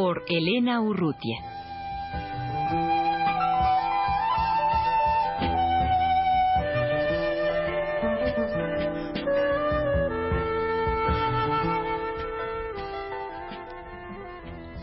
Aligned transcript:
Por 0.00 0.22
Elena 0.28 0.80
Urrutia. 0.80 1.38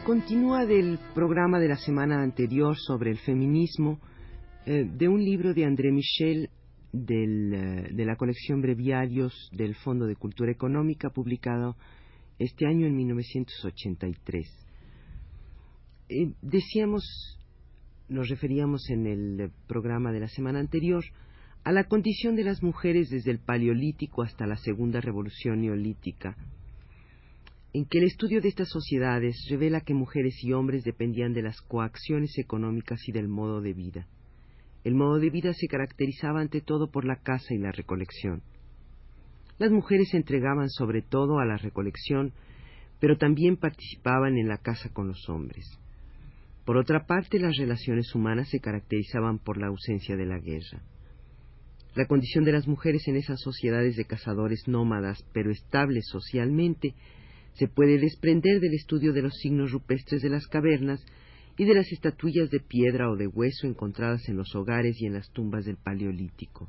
Continúa 0.05 0.65
del 0.65 0.99
programa 1.13 1.59
de 1.59 1.69
la 1.69 1.77
semana 1.77 2.21
anterior 2.21 2.75
sobre 2.75 3.11
el 3.11 3.17
feminismo 3.19 4.01
eh, 4.65 4.83
de 4.83 5.07
un 5.07 5.23
libro 5.23 5.53
de 5.53 5.63
André 5.63 5.93
Michel 5.93 6.49
eh, 6.91 7.87
de 7.89 8.05
la 8.05 8.17
colección 8.17 8.61
Breviarios 8.61 9.49
del 9.53 9.75
Fondo 9.75 10.07
de 10.07 10.17
Cultura 10.17 10.51
Económica, 10.51 11.09
publicado 11.09 11.77
este 12.37 12.67
año 12.67 12.85
en 12.85 12.97
1983. 12.97 14.64
Eh, 16.07 16.33
decíamos, 16.41 17.39
nos 18.09 18.29
referíamos 18.29 18.89
en 18.91 19.07
el 19.07 19.51
programa 19.67 20.11
de 20.11 20.19
la 20.19 20.27
semana 20.27 20.59
anterior 20.59 21.03
a 21.63 21.71
la 21.71 21.85
condición 21.85 22.35
de 22.35 22.43
las 22.43 22.61
mujeres 22.61 23.09
desde 23.09 23.31
el 23.31 23.39
Paleolítico 23.39 24.21
hasta 24.21 24.45
la 24.45 24.55
Segunda 24.57 25.01
Revolución 25.01 25.61
Neolítica, 25.61 26.37
en 27.73 27.85
que 27.85 27.97
el 27.97 28.03
estudio 28.03 28.39
de 28.39 28.49
estas 28.49 28.69
sociedades 28.69 29.35
revela 29.49 29.81
que 29.81 29.95
mujeres 29.95 30.35
y 30.43 30.53
hombres 30.53 30.83
dependían 30.83 31.33
de 31.33 31.41
las 31.41 31.59
coacciones 31.61 32.37
económicas 32.37 32.99
y 33.07 33.11
del 33.11 33.27
modo 33.27 33.61
de 33.61 33.73
vida. 33.73 34.07
El 34.83 34.93
modo 34.93 35.17
de 35.17 35.31
vida 35.31 35.53
se 35.53 35.67
caracterizaba 35.67 36.39
ante 36.39 36.61
todo 36.61 36.91
por 36.91 37.05
la 37.05 37.15
caza 37.15 37.55
y 37.55 37.57
la 37.57 37.71
recolección. 37.71 38.43
Las 39.57 39.71
mujeres 39.71 40.09
se 40.11 40.17
entregaban 40.17 40.69
sobre 40.69 41.01
todo 41.01 41.39
a 41.39 41.45
la 41.45 41.57
recolección, 41.57 42.31
pero 42.99 43.17
también 43.17 43.57
participaban 43.57 44.37
en 44.37 44.47
la 44.47 44.59
caza 44.59 44.89
con 44.93 45.07
los 45.07 45.27
hombres. 45.29 45.65
Por 46.65 46.77
otra 46.77 47.05
parte, 47.05 47.39
las 47.39 47.55
relaciones 47.57 48.13
humanas 48.15 48.49
se 48.49 48.59
caracterizaban 48.59 49.37
por 49.37 49.57
la 49.57 49.67
ausencia 49.67 50.15
de 50.15 50.25
la 50.25 50.39
guerra. 50.39 50.81
La 51.93 52.07
condición 52.07 52.43
de 52.43 52.51
las 52.51 52.67
mujeres 52.67 53.07
en 53.07 53.15
esas 53.15 53.39
sociedades 53.39 53.95
de 53.95 54.05
cazadores 54.05 54.67
nómadas, 54.67 55.23
pero 55.31 55.51
estables 55.51 56.05
socialmente, 56.09 56.95
se 57.53 57.67
puede 57.67 57.99
desprender 57.99 58.59
del 58.59 58.73
estudio 58.73 59.13
de 59.13 59.21
los 59.21 59.33
signos 59.35 59.71
rupestres 59.71 60.21
de 60.21 60.29
las 60.29 60.47
cavernas 60.47 61.05
y 61.57 61.65
de 61.65 61.75
las 61.75 61.89
estatuillas 61.91 62.49
de 62.49 62.59
piedra 62.59 63.09
o 63.09 63.15
de 63.15 63.27
hueso 63.27 63.67
encontradas 63.67 64.27
en 64.27 64.35
los 64.35 64.53
hogares 64.55 64.99
y 64.99 65.05
en 65.05 65.13
las 65.13 65.31
tumbas 65.31 65.65
del 65.65 65.77
Paleolítico. 65.77 66.67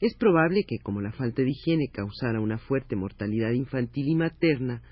Es 0.00 0.14
probable 0.16 0.64
que, 0.66 0.78
como 0.78 1.00
la 1.00 1.12
falta 1.12 1.42
de 1.42 1.50
higiene 1.50 1.88
causara 1.92 2.40
una 2.40 2.58
fuerte 2.58 2.96
mortalidad 2.96 3.52
infantil 3.52 4.08
y 4.08 4.14
materna, 4.14 4.82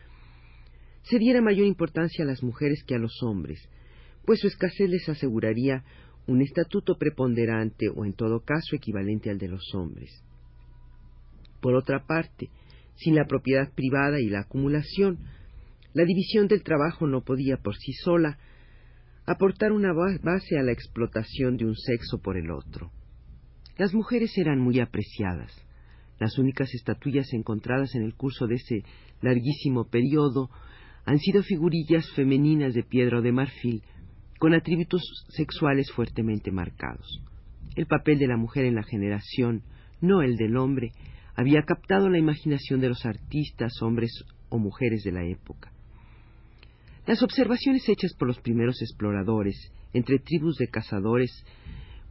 se 1.03 1.19
diera 1.19 1.43
mayor 1.43 1.67
importancia 1.67 2.25
a 2.25 2.29
las 2.29 2.43
mujeres 2.43 2.85
que 2.87 2.95
a 2.95 2.99
los 2.99 3.23
hombres, 3.23 3.69
pues 4.25 4.41
su 4.41 4.47
escasez 4.47 4.89
les 4.89 5.09
aseguraría 5.09 5.85
un 6.27 6.41
estatuto 6.41 6.97
preponderante 6.97 7.89
o 7.89 8.05
en 8.05 8.15
todo 8.15 8.41
caso 8.41 8.77
equivalente 8.77 9.31
al 9.31 9.39
de 9.39 9.49
los 9.49 9.75
hombres. 9.75 10.23
Por 11.61 11.75
otra 11.75 12.07
parte, 12.07 12.51
sin 12.97 13.15
la 13.15 13.27
propiedad 13.27 13.73
privada 13.75 14.21
y 14.21 14.29
la 14.29 14.41
acumulación, 14.41 15.19
la 15.93 16.05
división 16.05 16.49
del 16.49 16.63
trabajo 16.63 17.07
no 17.07 17.23
podía 17.23 17.57
por 17.59 17.77
sí 17.77 17.93
sola 17.93 18.39
aportar 19.27 19.73
una 19.73 19.93
base 19.93 20.59
a 20.59 20.63
la 20.63 20.73
explotación 20.73 21.57
de 21.57 21.67
un 21.67 21.77
sexo 21.77 22.19
por 22.19 22.37
el 22.37 22.51
otro. 22.51 22.91
Las 23.77 23.95
mujeres 23.95 24.37
eran 24.37 24.61
muy 24.61 24.81
apreciadas. 24.81 25.53
Las 26.19 26.39
únicas 26.39 26.73
estatuillas 26.75 27.33
encontradas 27.33 27.95
en 27.95 28.03
el 28.03 28.15
curso 28.15 28.47
de 28.47 28.57
ese 28.57 28.85
larguísimo 29.21 29.89
periodo 29.89 30.51
han 31.05 31.19
sido 31.19 31.43
figurillas 31.43 32.09
femeninas 32.15 32.75
de 32.75 32.83
piedra 32.83 33.19
o 33.19 33.23
de 33.23 33.33
marfil, 33.33 33.83
con 34.45 34.53
atributos 34.53 35.01
sexuales 35.31 35.91
fuertemente 35.91 36.51
marcados. 36.51 37.23
El 37.77 37.87
papel 37.87 38.19
de 38.19 38.27
la 38.27 38.37
mujer 38.37 38.67
en 38.67 38.75
la 38.75 38.83
generación, 38.83 39.63
no 40.03 40.21
el 40.21 40.37
del 40.37 40.59
hombre, 40.59 40.93
había 41.35 41.63
captado 41.63 42.11
la 42.11 42.19
imaginación 42.19 42.79
de 42.83 42.91
los 42.91 43.07
artistas, 43.07 43.81
hombres 43.81 44.11
o 44.51 44.59
mujeres 44.59 45.03
de 45.03 45.13
la 45.13 45.25
época. 45.25 45.73
Las 47.07 47.23
observaciones 47.23 47.89
hechas 47.89 48.13
por 48.19 48.29
los 48.29 48.39
primeros 48.39 48.83
exploradores 48.83 49.73
entre 49.95 50.19
tribus 50.19 50.57
de 50.59 50.69
cazadores 50.69 51.31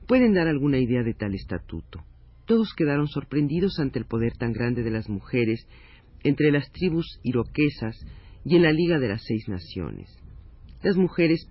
pueden 0.07 0.33
dar 0.33 0.47
alguna 0.47 0.79
idea 0.79 1.03
de 1.03 1.13
tal 1.13 1.35
estatuto. 1.35 2.03
Todos 2.47 2.73
quedaron 2.73 3.07
sorprendidos 3.09 3.77
ante 3.77 3.99
el 3.99 4.05
poder 4.05 4.33
tan 4.39 4.53
grande 4.53 4.81
de 4.81 4.89
las 4.89 5.07
mujeres 5.07 5.67
entre 6.23 6.51
las 6.51 6.71
tribus 6.71 7.19
iroquesas 7.21 7.95
y 8.43 8.55
en 8.55 8.63
la 8.63 8.71
Liga 8.71 8.97
de 8.97 9.09
las 9.09 9.21
Seis 9.23 9.47
Naciones. 9.47 10.09
Las 10.81 10.97
mujeres 10.97 11.47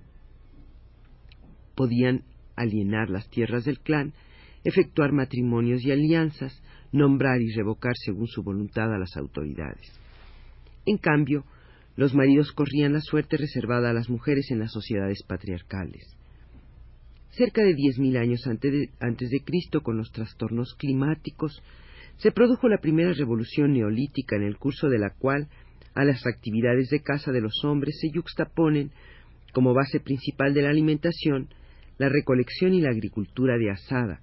podían 1.75 2.23
alienar 2.57 3.11
las 3.11 3.29
tierras 3.31 3.65
del 3.65 3.81
clan, 3.81 4.13
efectuar 4.65 5.13
matrimonios 5.13 5.85
y 5.85 5.91
alianzas, 5.91 6.63
nombrar 6.93 7.41
y 7.41 7.53
revocar 7.53 7.95
según 7.97 8.27
su 8.27 8.43
voluntad 8.43 8.93
a 8.93 8.99
las 8.99 9.17
autoridades. 9.17 9.93
En 10.87 10.99
cambio, 10.99 11.45
los 11.97 12.15
maridos 12.15 12.53
corrían 12.53 12.93
la 12.93 13.01
suerte 13.01 13.37
reservada 13.37 13.91
a 13.91 13.93
las 13.93 14.09
mujeres 14.09 14.51
en 14.51 14.59
las 14.59 14.73
sociedades 14.73 15.23
patriarcales. 15.23 16.17
Cerca 17.31 17.63
de 17.63 17.75
diez 17.75 17.99
mil 17.99 18.17
años 18.17 18.47
antes 18.47 19.31
de, 19.31 19.41
Cristo, 19.45 19.83
con 19.83 19.97
los 19.97 20.13
trastornos 20.13 20.75
climáticos, 20.75 21.63
se 22.19 22.31
produjo 22.31 22.69
la 22.69 22.79
primera 22.79 23.13
revolución 23.13 23.73
neolítica 23.73 24.37
en 24.37 24.43
el 24.43 24.59
curso 24.59 24.89
de 24.89 24.99
la 24.99 25.11
cual 25.11 25.49
a 25.95 26.05
las 26.05 26.27
actividades 26.27 26.89
de 26.91 27.01
caza 27.01 27.33
de 27.33 27.41
los 27.41 27.65
hombres 27.65 27.99
se 28.01 28.11
yuxtaponen, 28.11 28.91
como 29.53 29.75
base 29.75 30.01
principal 30.01 30.55
de 30.55 30.63
la 30.63 30.71
alimentación, 30.71 31.49
la 32.03 32.09
recolección 32.09 32.75
y 32.75 32.81
la 32.81 32.91
agricultura 32.91 33.57
de 33.59 33.71
asada, 33.71 34.21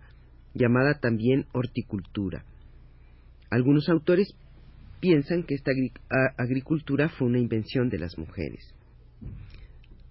llamada 0.53 0.99
también 0.99 1.45
horticultura. 1.53 2.43
Algunos 3.49 3.87
autores 3.87 4.35
piensan 4.99 5.43
que 5.43 5.55
esta 5.55 5.71
agricultura 6.37 7.07
fue 7.07 7.29
una 7.29 7.39
invención 7.39 7.87
de 7.87 7.99
las 7.99 8.17
mujeres. 8.17 8.75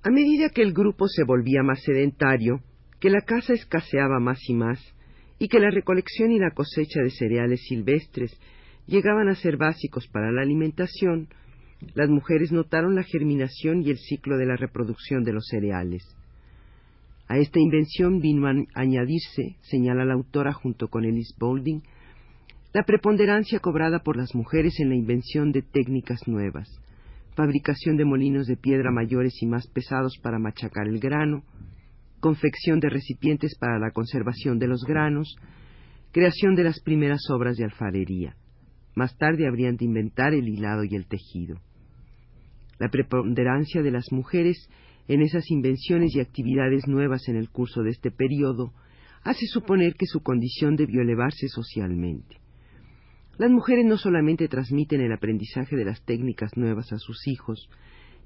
A 0.03 0.09
medida 0.09 0.49
que 0.49 0.63
el 0.63 0.73
grupo 0.73 1.09
se 1.09 1.25
volvía 1.25 1.63
más 1.63 1.83
sedentario, 1.83 2.63
que 3.01 3.11
la 3.11 3.21
caza 3.21 3.53
escaseaba 3.53 4.19
más 4.19 4.39
y 4.49 4.55
más, 4.55 4.81
y 5.39 5.49
que 5.49 5.61
la 5.61 5.71
recolección 5.71 6.33
y 6.33 6.39
la 6.39 6.53
cosecha 6.53 7.03
de 7.03 7.11
cereales 7.11 7.61
silvestres 7.69 8.33
llegaban 8.87 9.29
a 9.29 9.35
ser 9.35 9.59
básicos 9.59 10.09
para 10.09 10.33
la 10.33 10.41
alimentación, 10.41 11.29
las 11.95 12.09
mujeres 12.09 12.51
notaron 12.51 12.95
la 12.95 13.03
germinación 13.03 13.83
y 13.83 13.91
el 13.91 13.99
ciclo 13.99 14.39
de 14.39 14.47
la 14.47 14.57
reproducción 14.57 15.23
de 15.23 15.35
los 15.35 15.47
cereales. 15.51 16.18
A 17.29 17.37
esta 17.37 17.61
invención 17.61 18.21
vino 18.21 18.47
a 18.47 18.55
añadirse, 18.75 19.57
señala 19.61 20.07
la 20.07 20.15
autora 20.15 20.55
junto 20.55 20.89
con 20.89 21.05
Ellis 21.05 21.35
Boulding, 21.39 21.83
la 22.73 22.85
preponderancia 22.85 23.61
cobrada 23.61 23.99
por 23.99 24.17
las 24.17 24.35
mujeres 24.35 24.81
en 24.81 24.89
la 24.89 24.97
invención 24.97 25.53
de 25.53 25.61
técnicas 25.61 26.27
nuevas, 26.27 26.69
fabricación 27.37 27.97
de 27.99 28.07
molinos 28.07 28.47
de 28.47 28.57
piedra 28.57 28.91
mayores 28.91 29.43
y 29.43 29.47
más 29.47 29.67
pesados 29.69 30.19
para 30.23 30.39
machacar 30.39 30.89
el 30.89 31.01
grano, 31.01 31.45
confección 32.21 32.81
de 32.81 32.89
recipientes 32.89 33.57
para 33.59 33.79
la 33.79 33.91
conservación 33.91 34.59
de 34.59 34.69
los 34.69 34.85
granos, 34.85 35.37
creación 36.13 36.55
de 36.55 36.65
las 36.65 36.81
primeras 36.81 37.21
obras 37.31 37.57
de 37.57 37.65
alfarería. 37.65 38.37
Más 38.95 39.17
tarde 39.19 39.47
habrían 39.47 39.77
de 39.77 39.85
inventar 39.85 40.33
el 40.33 40.49
hilado 40.49 40.83
y 40.85 40.95
el 40.95 41.07
tejido. 41.07 41.61
La 42.79 42.89
preponderancia 42.89 43.83
de 43.83 43.91
las 43.91 44.07
mujeres 44.13 44.69
en 45.09 45.23
esas 45.23 45.51
invenciones 45.51 46.15
y 46.15 46.21
actividades 46.21 46.87
nuevas 46.87 47.29
en 47.29 47.37
el 47.37 47.49
curso 47.49 47.83
de 47.83 47.91
este 47.91 48.11
periodo 48.11 48.73
hace 49.25 49.47
suponer 49.47 49.95
que 49.95 50.07
su 50.07 50.21
condición 50.21 50.77
debió 50.77 51.01
elevarse 51.01 51.49
socialmente. 51.49 52.37
Las 53.39 53.51
mujeres 53.51 53.85
no 53.87 53.97
solamente 53.97 54.49
transmiten 54.49 55.01
el 55.01 55.13
aprendizaje 55.13 55.77
de 55.77 55.85
las 55.85 56.05
técnicas 56.05 56.57
nuevas 56.57 56.93
a 56.93 56.99
sus 56.99 57.27
hijos, 57.27 57.69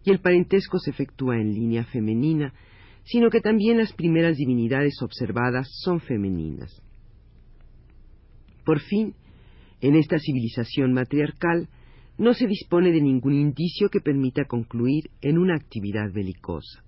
y 0.04 0.10
el 0.10 0.20
parentesco 0.20 0.78
se 0.78 0.90
efectúa 0.90 1.36
en 1.36 1.52
línea 1.52 1.84
femenina, 1.84 2.52
sino 3.04 3.30
que 3.30 3.40
también 3.40 3.78
las 3.78 3.92
primeras 3.92 4.36
divinidades 4.36 4.94
observadas 5.02 5.68
son 5.82 6.00
femeninas. 6.00 6.82
Por 8.64 8.80
fin, 8.80 9.14
en 9.80 9.96
esta 9.96 10.18
civilización 10.18 10.92
matriarcal, 10.92 11.68
no 12.18 12.34
se 12.34 12.46
dispone 12.46 12.92
de 12.92 13.00
ningún 13.00 13.34
indicio 13.34 13.88
que 13.88 14.00
permita 14.00 14.44
concluir 14.44 15.10
en 15.20 15.38
una 15.38 15.56
actividad 15.56 16.12
belicosa. 16.12 16.84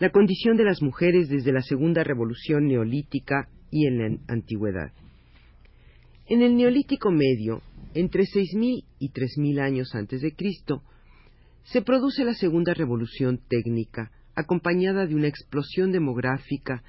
La 0.00 0.10
condición 0.10 0.56
de 0.56 0.64
las 0.64 0.82
mujeres 0.82 1.28
desde 1.28 1.52
la 1.52 1.62
segunda 1.62 2.02
revolución 2.02 2.66
neolítica 2.66 3.48
y 3.70 3.86
en 3.86 3.98
la 3.98 4.18
antigüedad. 4.28 4.92
En 6.26 6.42
el 6.42 6.56
neolítico 6.56 7.10
medio, 7.10 7.62
entre 7.94 8.24
6.000 8.24 8.84
y 8.98 9.10
3.000 9.10 9.60
años 9.60 9.94
antes 9.94 10.20
de 10.20 10.34
Cristo, 10.34 10.82
se 11.62 11.80
produce 11.82 12.24
la 12.24 12.34
segunda 12.34 12.74
revolución 12.74 13.40
técnica, 13.48 14.10
acompañada 14.34 15.06
de 15.06 15.14
una 15.14 15.28
explosión 15.28 15.92
demográfica 15.92 16.82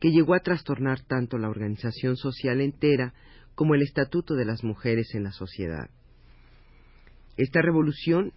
que 0.00 0.10
llegó 0.10 0.34
a 0.34 0.40
trastornar 0.40 1.00
tanto 1.00 1.38
la 1.38 1.48
organización 1.48 2.16
social 2.16 2.60
entera 2.60 3.14
como 3.54 3.74
el 3.74 3.82
estatuto 3.82 4.34
de 4.34 4.44
las 4.44 4.64
mujeres 4.64 5.14
en 5.14 5.24
la 5.24 5.32
sociedad. 5.32 5.90
Esta 7.36 7.62
revolución 7.62 8.32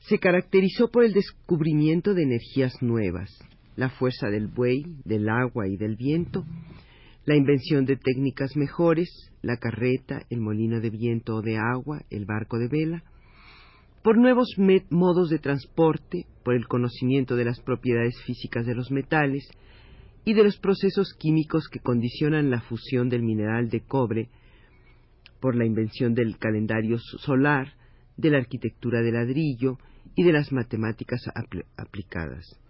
se 0.00 0.18
caracterizó 0.18 0.90
por 0.90 1.04
el 1.04 1.12
descubrimiento 1.12 2.14
de 2.14 2.22
energías 2.22 2.82
nuevas, 2.82 3.30
la 3.76 3.90
fuerza 3.90 4.28
del 4.28 4.48
buey, 4.48 4.84
del 5.04 5.28
agua 5.28 5.66
y 5.68 5.76
del 5.76 5.96
viento, 5.96 6.44
la 7.24 7.36
invención 7.36 7.86
de 7.86 7.96
técnicas 7.96 8.54
mejores, 8.56 9.08
la 9.42 9.56
carreta, 9.56 10.22
el 10.28 10.40
molino 10.40 10.80
de 10.80 10.90
viento 10.90 11.36
o 11.36 11.42
de 11.42 11.56
agua, 11.56 12.02
el 12.10 12.26
barco 12.26 12.58
de 12.58 12.68
vela, 12.68 13.02
por 14.02 14.18
nuevos 14.18 14.54
modos 14.90 15.30
de 15.30 15.38
transporte, 15.38 16.26
por 16.44 16.54
el 16.54 16.66
conocimiento 16.66 17.36
de 17.36 17.46
las 17.46 17.60
propiedades 17.60 18.14
físicas 18.26 18.66
de 18.66 18.74
los 18.74 18.90
metales 18.90 19.48
y 20.26 20.34
de 20.34 20.44
los 20.44 20.58
procesos 20.58 21.14
químicos 21.18 21.68
que 21.68 21.80
condicionan 21.80 22.50
la 22.50 22.60
fusión 22.60 23.08
del 23.08 23.22
mineral 23.22 23.70
de 23.70 23.80
cobre, 23.80 24.28
por 25.40 25.56
la 25.56 25.64
invención 25.64 26.14
del 26.14 26.36
calendario 26.36 26.98
solar, 26.98 27.72
de 28.16 28.30
la 28.30 28.38
arquitectura 28.38 29.00
de 29.02 29.12
ladrillo 29.12 29.78
y 30.14 30.22
de 30.24 30.32
las 30.32 30.52
matemáticas 30.52 31.22
aplicadas. 31.76 32.60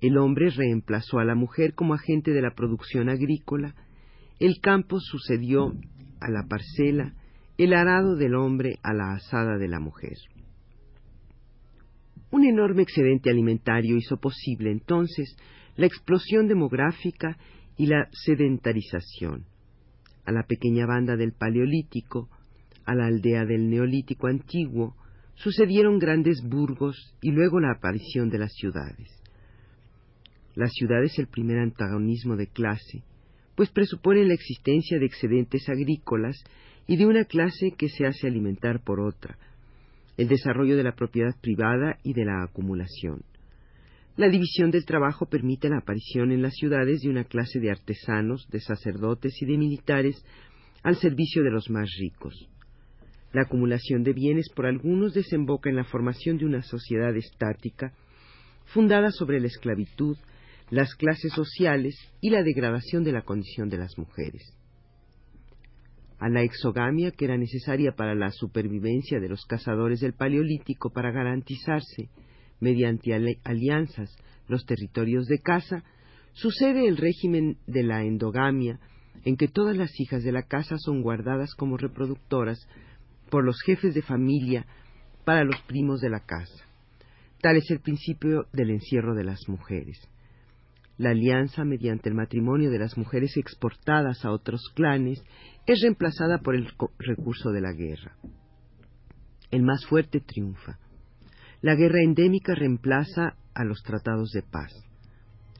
El 0.00 0.18
hombre 0.18 0.50
reemplazó 0.50 1.18
a 1.18 1.24
la 1.24 1.34
mujer 1.34 1.74
como 1.74 1.94
agente 1.94 2.32
de 2.32 2.42
la 2.42 2.54
producción 2.54 3.08
agrícola, 3.08 3.74
el 4.38 4.60
campo 4.60 5.00
sucedió 5.00 5.72
a 6.20 6.30
la 6.30 6.44
parcela, 6.48 7.14
el 7.56 7.74
arado 7.74 8.14
del 8.14 8.36
hombre 8.36 8.78
a 8.82 8.92
la 8.92 9.14
asada 9.14 9.58
de 9.58 9.66
la 9.66 9.80
mujer. 9.80 10.16
Un 12.30 12.44
enorme 12.44 12.82
excedente 12.82 13.30
alimentario 13.30 13.96
hizo 13.96 14.18
posible 14.18 14.70
entonces 14.70 15.36
la 15.76 15.86
explosión 15.86 16.46
demográfica 16.46 17.36
y 17.76 17.86
la 17.86 18.08
sedentarización. 18.12 19.46
A 20.24 20.32
la 20.32 20.42
pequeña 20.42 20.86
banda 20.86 21.16
del 21.16 21.32
Paleolítico, 21.32 22.28
a 22.88 22.94
la 22.94 23.04
aldea 23.04 23.44
del 23.44 23.68
Neolítico 23.68 24.28
antiguo, 24.28 24.96
sucedieron 25.34 25.98
grandes 25.98 26.40
burgos 26.42 26.96
y 27.20 27.32
luego 27.32 27.60
la 27.60 27.72
aparición 27.72 28.30
de 28.30 28.38
las 28.38 28.50
ciudades. 28.54 29.10
La 30.54 30.68
ciudad 30.68 31.04
es 31.04 31.18
el 31.18 31.26
primer 31.26 31.58
antagonismo 31.58 32.34
de 32.34 32.46
clase, 32.46 33.04
pues 33.56 33.68
presupone 33.68 34.24
la 34.24 34.32
existencia 34.32 34.98
de 34.98 35.04
excedentes 35.04 35.68
agrícolas 35.68 36.42
y 36.86 36.96
de 36.96 37.04
una 37.04 37.26
clase 37.26 37.72
que 37.76 37.90
se 37.90 38.06
hace 38.06 38.26
alimentar 38.26 38.82
por 38.82 39.00
otra, 39.00 39.36
el 40.16 40.26
desarrollo 40.26 40.74
de 40.74 40.84
la 40.84 40.96
propiedad 40.96 41.38
privada 41.42 41.98
y 42.02 42.14
de 42.14 42.24
la 42.24 42.42
acumulación. 42.42 43.20
La 44.16 44.30
división 44.30 44.70
del 44.70 44.86
trabajo 44.86 45.26
permite 45.26 45.68
la 45.68 45.78
aparición 45.78 46.32
en 46.32 46.40
las 46.40 46.54
ciudades 46.54 47.02
de 47.02 47.10
una 47.10 47.24
clase 47.24 47.60
de 47.60 47.70
artesanos, 47.70 48.48
de 48.50 48.60
sacerdotes 48.60 49.34
y 49.42 49.44
de 49.44 49.58
militares 49.58 50.24
al 50.82 50.96
servicio 50.96 51.44
de 51.44 51.50
los 51.50 51.68
más 51.68 51.90
ricos. 52.00 52.48
La 53.32 53.42
acumulación 53.42 54.02
de 54.04 54.12
bienes 54.12 54.48
por 54.54 54.66
algunos 54.66 55.12
desemboca 55.12 55.68
en 55.68 55.76
la 55.76 55.84
formación 55.84 56.38
de 56.38 56.46
una 56.46 56.62
sociedad 56.62 57.14
estática 57.16 57.92
fundada 58.66 59.10
sobre 59.10 59.40
la 59.40 59.46
esclavitud, 59.46 60.16
las 60.70 60.94
clases 60.94 61.32
sociales 61.32 61.96
y 62.20 62.30
la 62.30 62.42
degradación 62.42 63.04
de 63.04 63.12
la 63.12 63.22
condición 63.22 63.68
de 63.68 63.78
las 63.78 63.96
mujeres. 63.98 64.54
A 66.18 66.28
la 66.28 66.42
exogamia 66.42 67.10
que 67.10 67.26
era 67.26 67.36
necesaria 67.36 67.92
para 67.92 68.14
la 68.14 68.30
supervivencia 68.30 69.20
de 69.20 69.28
los 69.28 69.44
cazadores 69.46 70.00
del 70.00 70.14
Paleolítico 70.14 70.90
para 70.90 71.12
garantizarse, 71.12 72.10
mediante 72.60 73.14
alianzas, 73.44 74.10
los 74.48 74.64
territorios 74.64 75.26
de 75.26 75.38
caza, 75.38 75.84
sucede 76.32 76.88
el 76.88 76.96
régimen 76.96 77.58
de 77.66 77.84
la 77.84 78.02
endogamia, 78.02 78.80
en 79.24 79.36
que 79.36 79.48
todas 79.48 79.76
las 79.76 79.98
hijas 80.00 80.24
de 80.24 80.32
la 80.32 80.42
casa 80.42 80.76
son 80.78 81.02
guardadas 81.02 81.54
como 81.54 81.76
reproductoras 81.76 82.66
por 83.28 83.44
los 83.44 83.60
jefes 83.62 83.94
de 83.94 84.02
familia 84.02 84.66
para 85.24 85.44
los 85.44 85.60
primos 85.62 86.00
de 86.00 86.10
la 86.10 86.20
casa. 86.20 86.64
Tal 87.40 87.56
es 87.56 87.70
el 87.70 87.80
principio 87.80 88.46
del 88.52 88.70
encierro 88.70 89.14
de 89.14 89.24
las 89.24 89.48
mujeres. 89.48 89.98
La 90.96 91.10
alianza 91.10 91.64
mediante 91.64 92.08
el 92.08 92.16
matrimonio 92.16 92.70
de 92.70 92.78
las 92.80 92.98
mujeres 92.98 93.36
exportadas 93.36 94.24
a 94.24 94.32
otros 94.32 94.60
clanes 94.74 95.22
es 95.66 95.80
reemplazada 95.82 96.38
por 96.38 96.56
el 96.56 96.68
recurso 96.98 97.50
de 97.50 97.60
la 97.60 97.72
guerra. 97.72 98.16
El 99.52 99.62
más 99.62 99.86
fuerte 99.86 100.20
triunfa. 100.20 100.78
La 101.62 101.76
guerra 101.76 102.02
endémica 102.02 102.54
reemplaza 102.54 103.36
a 103.54 103.64
los 103.64 103.82
tratados 103.82 104.30
de 104.30 104.42
paz. 104.42 104.72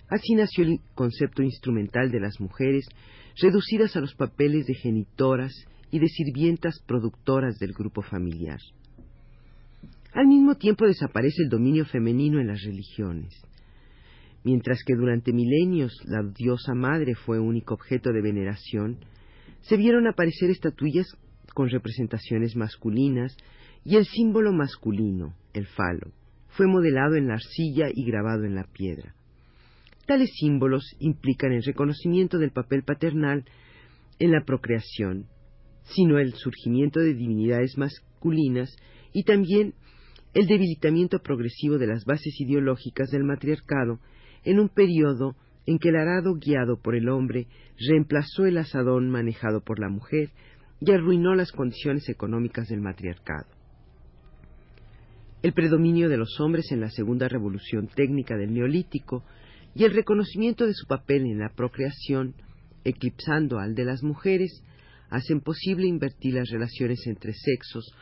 Así 0.09 0.35
nació 0.35 0.65
el 0.65 0.81
concepto 0.95 1.43
instrumental 1.43 2.11
de 2.11 2.21
las 2.21 2.41
mujeres, 2.41 2.87
reducidas 3.41 3.95
a 3.97 4.01
los 4.01 4.15
papeles 4.15 4.67
de 4.67 4.75
genitoras 4.75 5.53
y 5.91 5.99
de 5.99 6.09
sirvientas 6.09 6.81
productoras 6.87 7.59
del 7.59 7.73
grupo 7.73 8.03
familiar. 8.03 8.59
Al 10.13 10.27
mismo 10.27 10.57
tiempo 10.57 10.87
desaparece 10.87 11.43
el 11.43 11.49
dominio 11.49 11.85
femenino 11.85 12.41
en 12.41 12.49
las 12.49 12.63
religiones. 12.63 13.33
Mientras 14.45 14.83
que 14.85 14.95
durante 14.95 15.33
milenios 15.33 15.93
la 16.05 16.23
diosa 16.23 16.75
madre 16.75 17.15
fue 17.15 17.39
único 17.39 17.75
objeto 17.75 18.13
de 18.13 18.23
veneración, 18.23 18.99
se 19.61 19.77
vieron 19.77 20.07
aparecer 20.07 20.51
estatuillas 20.51 21.07
con 21.55 21.69
representaciones 21.69 22.57
masculinas 22.57 23.37
y 23.85 23.97
el 23.97 24.07
símbolo 24.07 24.53
masculino, 24.53 25.35
el 25.55 25.67
falo, 25.67 26.13
fue 26.49 26.67
modelado 26.67 27.17
en 27.17 27.29
la 27.29 27.35
arcilla 27.35 27.89
y 27.93 28.05
grabado 28.05 28.45
en 28.45 28.55
la 28.55 28.65
piedra. 28.65 29.15
Tales 30.07 30.31
símbolos 30.39 30.97
implican 31.01 31.53
el 31.53 31.63
reconocimiento 31.63 32.39
del 32.39 32.51
papel 32.51 32.83
paternal 32.83 33.45
en 34.19 34.33
la 34.33 34.45
procreación, 34.45 35.27
sino 35.95 36.19
el 36.19 36.35
surgimiento 36.35 37.01
de 37.01 37.15
divinidades 37.15 37.77
masculinas 37.77 38.75
y 39.13 39.25
también 39.25 39.75
el 40.35 40.47
debilitamiento 40.47 41.21
progresivo 41.21 41.79
de 41.79 41.87
las 41.87 42.05
bases 42.05 42.39
ideológicas 42.41 43.11
del 43.11 43.25
matriarcado 43.25 43.99
en 44.45 44.61
un 44.61 44.69
periodo 44.69 45.37
en 45.67 45.79
que 45.79 45.91
el 45.91 45.97
arado 45.97 46.35
guiado 46.35 46.81
por 46.81 46.95
el 46.95 47.09
hombre 47.09 47.47
reemplazó 47.79 48.47
el 48.47 48.59
asadón 48.59 49.11
manejado 49.11 49.61
por 49.61 49.79
la 49.79 49.89
mujer 49.89 50.31
y 50.81 50.93
arruinó 50.93 51.35
las 51.35 51.53
condiciones 51.53 52.09
económicas 52.09 52.69
del 52.69 52.81
matriarcado. 52.81 53.47
El 55.43 55.53
predominio 55.53 56.09
de 56.09 56.17
los 56.17 56.41
hombres 56.41 56.73
en 56.73 56.81
la 56.81 56.91
segunda 56.91 57.29
revolución 57.29 57.89
técnica 57.89 58.37
del 58.37 58.53
neolítico 58.53 59.25
y 59.75 59.85
el 59.85 59.95
reconocimiento 59.95 60.67
de 60.67 60.75
su 60.75 60.87
papel 60.87 61.27
en 61.27 61.39
la 61.39 61.51
procreación, 61.51 62.35
eclipsando 62.85 63.59
al 63.59 63.75
de 63.75 63.85
las 63.85 64.03
mujeres, 64.03 64.65
hacen 65.11 65.41
posible 65.41 65.87
invertir 65.87 66.35
las 66.35 66.51
relaciones 66.51 67.07
entre 67.07 67.33
sexos 67.33 67.93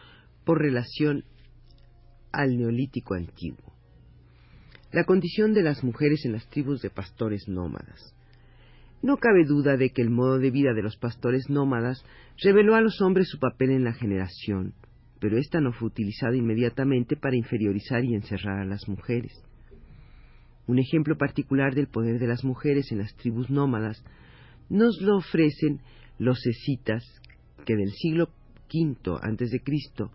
por 0.44 0.60
relación 0.60 1.24
al 2.32 2.56
neolítico 2.56 3.14
antiguo 3.14 3.76
la 4.96 5.04
condición 5.04 5.52
de 5.52 5.62
las 5.62 5.84
mujeres 5.84 6.24
en 6.24 6.32
las 6.32 6.48
tribus 6.48 6.80
de 6.80 6.88
pastores 6.88 7.48
nómadas. 7.48 8.14
No 9.02 9.18
cabe 9.18 9.44
duda 9.44 9.76
de 9.76 9.90
que 9.90 10.00
el 10.00 10.08
modo 10.08 10.38
de 10.38 10.50
vida 10.50 10.72
de 10.72 10.82
los 10.82 10.96
pastores 10.96 11.50
nómadas 11.50 12.02
reveló 12.42 12.74
a 12.74 12.80
los 12.80 13.00
hombres 13.02 13.28
su 13.28 13.38
papel 13.38 13.72
en 13.72 13.84
la 13.84 13.92
generación, 13.92 14.74
pero 15.20 15.36
ésta 15.36 15.60
no 15.60 15.72
fue 15.72 15.88
utilizada 15.88 16.34
inmediatamente 16.34 17.16
para 17.16 17.36
inferiorizar 17.36 18.04
y 18.04 18.14
encerrar 18.14 18.60
a 18.60 18.64
las 18.64 18.88
mujeres. 18.88 19.32
Un 20.66 20.78
ejemplo 20.78 21.18
particular 21.18 21.74
del 21.74 21.88
poder 21.88 22.18
de 22.18 22.26
las 22.26 22.42
mujeres 22.42 22.90
en 22.90 22.98
las 22.98 23.14
tribus 23.16 23.50
nómadas 23.50 24.02
nos 24.68 25.00
lo 25.02 25.18
ofrecen 25.18 25.80
los 26.18 26.46
escitas 26.46 27.04
que 27.64 27.76
del 27.76 27.90
siglo 27.92 28.30
V 28.72 29.18
antes 29.22 29.50
de 29.50 29.60
Cristo 29.60 30.10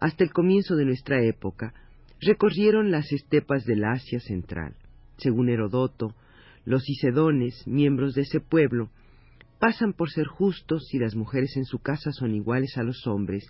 hasta 0.00 0.24
el 0.24 0.32
comienzo 0.32 0.76
de 0.76 0.84
nuestra 0.84 1.22
época 1.22 1.74
recorrieron 2.20 2.90
las 2.90 3.10
estepas 3.12 3.64
del 3.64 3.84
Asia 3.84 4.20
central. 4.20 4.76
Según 5.16 5.48
Herodoto, 5.48 6.14
los 6.64 6.88
icedones, 6.88 7.66
miembros 7.66 8.14
de 8.14 8.22
ese 8.22 8.40
pueblo, 8.40 8.90
pasan 9.58 9.92
por 9.92 10.10
ser 10.10 10.26
justos 10.26 10.86
si 10.90 10.98
las 10.98 11.14
mujeres 11.14 11.56
en 11.56 11.64
su 11.64 11.78
casa 11.78 12.12
son 12.12 12.34
iguales 12.34 12.76
a 12.76 12.82
los 12.82 13.06
hombres 13.06 13.46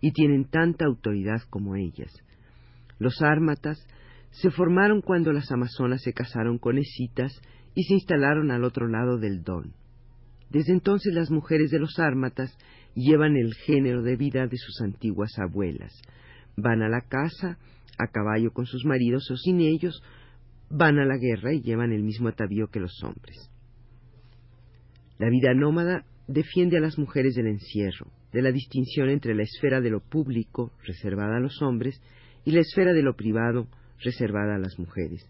y 0.00 0.12
tienen 0.12 0.44
tanta 0.44 0.86
autoridad 0.86 1.42
como 1.50 1.76
ellas. 1.76 2.12
Los 2.98 3.22
ármatas 3.22 3.84
se 4.30 4.50
formaron 4.50 5.00
cuando 5.02 5.32
las 5.32 5.50
amazonas 5.50 6.02
se 6.02 6.12
casaron 6.12 6.58
con 6.58 6.78
escitas 6.78 7.32
y 7.74 7.84
se 7.84 7.94
instalaron 7.94 8.50
al 8.50 8.64
otro 8.64 8.88
lado 8.88 9.18
del 9.18 9.42
Don. 9.42 9.72
Desde 10.50 10.72
entonces 10.72 11.14
las 11.14 11.30
mujeres 11.30 11.70
de 11.70 11.78
los 11.78 11.98
ármatas 11.98 12.56
llevan 12.94 13.36
el 13.36 13.54
género 13.54 14.02
de 14.02 14.16
vida 14.16 14.46
de 14.46 14.56
sus 14.56 14.80
antiguas 14.80 15.38
abuelas. 15.38 15.92
Van 16.56 16.82
a 16.82 16.88
la 16.88 17.02
casa, 17.02 17.58
a 17.98 18.06
caballo 18.08 18.52
con 18.52 18.66
sus 18.66 18.84
maridos 18.84 19.30
o 19.30 19.36
sin 19.36 19.60
ellos, 19.60 20.02
van 20.70 20.98
a 20.98 21.04
la 21.04 21.16
guerra 21.16 21.52
y 21.52 21.62
llevan 21.62 21.92
el 21.92 22.02
mismo 22.02 22.28
atavío 22.28 22.68
que 22.68 22.80
los 22.80 23.02
hombres. 23.02 23.50
La 25.18 25.28
vida 25.28 25.52
nómada 25.54 26.04
defiende 26.26 26.76
a 26.76 26.80
las 26.80 26.98
mujeres 26.98 27.34
del 27.34 27.48
encierro, 27.48 28.06
de 28.32 28.42
la 28.42 28.52
distinción 28.52 29.08
entre 29.08 29.34
la 29.34 29.42
esfera 29.42 29.80
de 29.80 29.90
lo 29.90 30.00
público, 30.00 30.72
reservada 30.84 31.36
a 31.36 31.40
los 31.40 31.60
hombres, 31.62 32.00
y 32.44 32.52
la 32.52 32.60
esfera 32.60 32.92
de 32.92 33.02
lo 33.02 33.16
privado, 33.16 33.66
reservada 34.00 34.54
a 34.54 34.58
las 34.58 34.78
mujeres. 34.78 35.28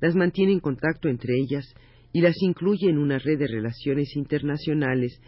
Las 0.00 0.14
mantiene 0.14 0.52
en 0.52 0.60
contacto 0.60 1.08
entre 1.08 1.34
ellas 1.34 1.74
y 2.12 2.20
las 2.20 2.36
incluye 2.42 2.88
en 2.88 2.98
una 2.98 3.18
red 3.18 3.38
de 3.38 3.46
relaciones 3.46 4.16
internacionales 4.16 5.20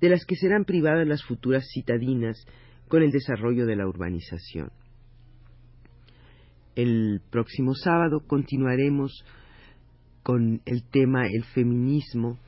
de 0.00 0.08
las 0.08 0.24
que 0.24 0.36
serán 0.36 0.64
privadas 0.64 1.06
las 1.06 1.22
futuras 1.22 1.66
citadinas 1.72 2.44
con 2.88 3.02
el 3.02 3.10
desarrollo 3.10 3.66
de 3.66 3.76
la 3.76 3.86
urbanización. 3.86 4.70
El 6.74 7.20
próximo 7.30 7.74
sábado 7.74 8.20
continuaremos 8.26 9.24
con 10.22 10.60
el 10.64 10.82
tema 10.84 11.26
el 11.26 11.44
feminismo 11.44 12.38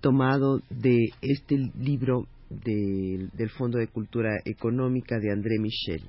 tomado 0.00 0.60
de 0.70 1.08
este 1.20 1.56
libro 1.78 2.26
del 2.48 3.50
Fondo 3.56 3.78
de 3.78 3.88
Cultura 3.88 4.30
Económica 4.44 5.18
de 5.18 5.32
André 5.32 5.58
Michel. 5.58 6.08